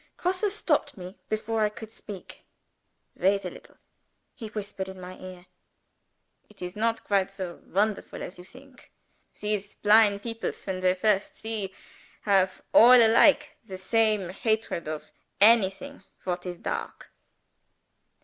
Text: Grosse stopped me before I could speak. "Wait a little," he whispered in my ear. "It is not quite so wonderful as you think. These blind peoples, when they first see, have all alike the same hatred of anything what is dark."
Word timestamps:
Grosse 0.17 0.51
stopped 0.51 0.97
me 0.97 1.15
before 1.29 1.61
I 1.63 1.69
could 1.69 1.91
speak. 1.91 2.43
"Wait 3.15 3.45
a 3.45 3.51
little," 3.51 3.77
he 4.33 4.47
whispered 4.47 4.89
in 4.89 4.99
my 4.99 5.15
ear. 5.19 5.45
"It 6.49 6.59
is 6.59 6.75
not 6.75 7.03
quite 7.03 7.29
so 7.29 7.61
wonderful 7.67 8.23
as 8.23 8.39
you 8.39 8.43
think. 8.43 8.91
These 9.39 9.75
blind 9.75 10.23
peoples, 10.23 10.65
when 10.65 10.79
they 10.79 10.95
first 10.95 11.35
see, 11.35 11.71
have 12.21 12.63
all 12.73 12.93
alike 12.95 13.57
the 13.63 13.77
same 13.77 14.29
hatred 14.29 14.87
of 14.87 15.11
anything 15.39 16.03
what 16.23 16.47
is 16.47 16.57
dark." 16.57 17.11